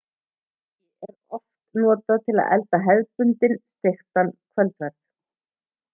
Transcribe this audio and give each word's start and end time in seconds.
hangi 1.01 1.11
er 1.11 1.35
oft 1.39 1.77
notað 1.83 2.25
til 2.29 2.35
að 2.45 2.55
elda 2.57 2.81
hefðbundinn 2.87 3.55
steiktan 3.75 4.35
kvöldverð 4.53 4.99